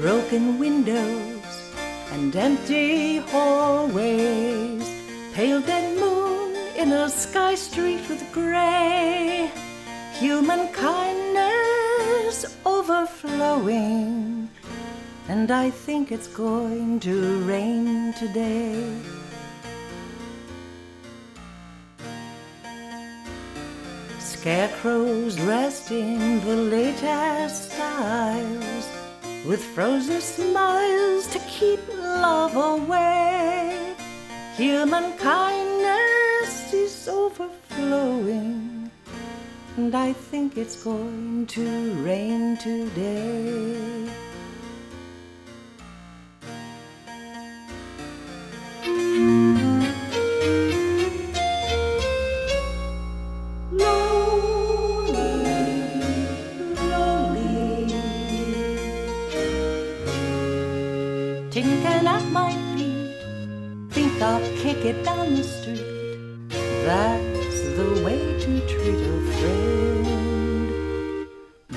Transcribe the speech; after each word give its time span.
Broken 0.00 0.58
windows 0.58 1.72
and 2.12 2.34
empty 2.34 3.18
hallways 3.18 4.88
Pale 5.34 5.60
dead 5.62 5.98
moon 5.98 6.56
in 6.76 6.92
a 6.92 7.08
sky 7.08 7.54
streaked 7.54 8.08
with 8.08 8.22
grey 8.32 9.50
Human 10.14 10.68
kindness 10.72 12.56
overflowing 12.64 14.48
And 15.28 15.50
I 15.50 15.70
think 15.70 16.10
it's 16.10 16.28
going 16.28 17.00
to 17.00 17.38
rain 17.44 18.14
today. 18.14 19.19
Scarecrows 24.30 25.34
dressed 25.36 25.90
in 25.90 26.40
the 26.46 26.54
latest 26.54 27.72
styles, 27.72 28.88
with 29.44 29.62
frozen 29.74 30.20
smiles 30.20 31.26
to 31.26 31.40
keep 31.40 31.80
love 31.88 32.54
away. 32.54 33.94
Human 34.56 35.12
kindness 35.18 36.72
is 36.72 37.08
overflowing, 37.08 38.90
and 39.76 39.94
I 39.96 40.12
think 40.12 40.56
it's 40.56 40.82
going 40.82 41.46
to 41.48 41.92
rain 41.94 42.56
today. 42.56 44.08
At 62.20 62.28
my 62.32 62.52
feet, 62.74 63.14
think 63.90 64.12
I'll 64.22 64.46
kick 64.62 64.80
it 64.84 65.04
down 65.04 65.34
the 65.34 65.42
street. 65.42 65.86
That's 66.88 67.60
the 67.78 67.90
way 68.04 68.20
to 68.44 68.50
treat 68.72 69.00
a 69.14 69.18
friend. 69.36 70.68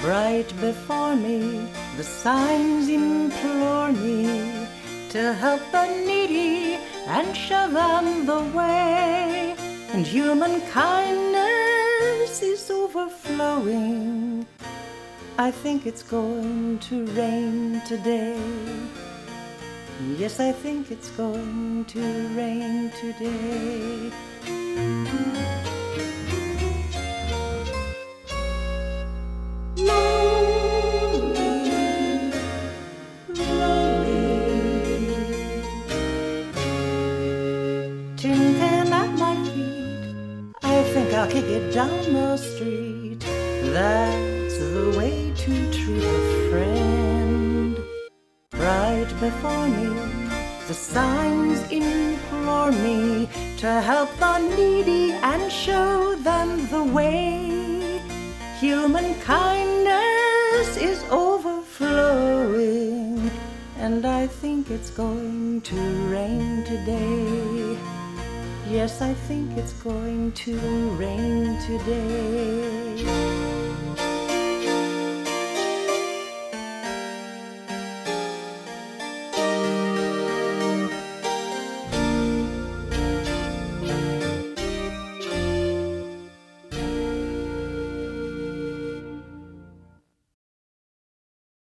Bright 0.03 0.49
before 0.59 1.15
me, 1.15 1.67
the 1.97 2.03
signs 2.03 2.89
implore 2.89 3.91
me 3.91 4.67
to 5.13 5.33
help 5.33 5.61
the 5.71 5.85
needy 6.07 6.77
and 7.07 7.35
show 7.35 7.67
them 7.69 8.25
the 8.25 8.41
way. 8.57 9.55
And 9.93 10.05
human 10.05 10.61
kindness 10.79 12.41
is 12.41 12.69
overflowing. 12.71 14.45
I 15.37 15.49
think 15.51 15.85
it's 15.85 16.03
going 16.03 16.79
to 16.89 17.05
rain 17.19 17.81
today. 17.87 18.39
Yes, 20.01 20.39
I 20.39 20.51
think 20.51 20.89
it's 20.91 21.09
going 21.11 21.85
to 21.85 21.99
rain 22.35 22.91
today. 22.99 24.11
Lonely, 29.77 30.33
lonely. 33.29 34.33
Tin 38.17 38.55
can 38.57 38.93
at 38.93 39.11
my 39.19 39.35
feet. 39.45 40.53
I 40.63 40.83
think 40.91 41.13
I'll 41.13 41.27
kick 41.29 41.45
it 41.45 41.71
down 41.73 42.13
the 42.13 42.37
street. 42.37 43.19
That's 43.73 44.57
the 44.57 44.93
way 44.97 45.33
to 45.35 45.71
treat 45.71 46.03
a 46.03 46.49
friend 46.49 47.77
right 48.53 49.11
before 49.19 49.52
signs 50.93 51.59
implore 51.71 52.71
me 52.71 53.27
to 53.57 53.81
help 53.81 54.15
the 54.19 54.37
needy 54.37 55.13
and 55.13 55.51
show 55.51 56.13
them 56.15 56.67
the 56.69 56.83
way. 56.83 57.99
Human 58.59 59.15
kindness 59.21 60.77
is 60.77 61.03
overflowing, 61.09 63.31
and 63.79 64.05
I 64.05 64.27
think 64.27 64.69
it's 64.69 64.91
going 64.91 65.61
to 65.61 65.75
rain 66.15 66.63
today. 66.63 67.75
Yes, 68.69 69.01
I 69.01 69.15
think 69.27 69.57
it's 69.57 69.73
going 69.73 70.31
to 70.43 70.55
rain 71.01 71.57
today. 71.65 73.62